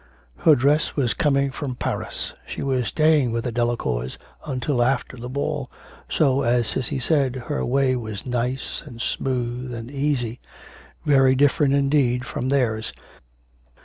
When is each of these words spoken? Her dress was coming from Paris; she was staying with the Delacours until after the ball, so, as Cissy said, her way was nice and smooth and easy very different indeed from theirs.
Her 0.37 0.55
dress 0.55 0.95
was 0.95 1.13
coming 1.13 1.51
from 1.51 1.75
Paris; 1.75 2.33
she 2.47 2.63
was 2.63 2.87
staying 2.87 3.31
with 3.33 3.43
the 3.43 3.51
Delacours 3.51 4.17
until 4.43 4.81
after 4.81 5.15
the 5.15 5.29
ball, 5.29 5.69
so, 6.09 6.41
as 6.41 6.67
Cissy 6.67 6.97
said, 6.97 7.35
her 7.35 7.63
way 7.63 7.95
was 7.95 8.25
nice 8.25 8.81
and 8.83 8.99
smooth 8.99 9.71
and 9.71 9.91
easy 9.91 10.39
very 11.05 11.35
different 11.35 11.75
indeed 11.75 12.25
from 12.25 12.49
theirs. 12.49 12.93